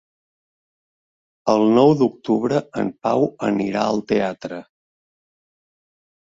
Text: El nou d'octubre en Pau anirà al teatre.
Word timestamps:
El 1.53 1.65
nou 1.75 1.93
d'octubre 1.99 2.61
en 2.85 2.89
Pau 3.09 3.27
anirà 3.49 3.85
al 3.91 4.01
teatre. 4.13 4.59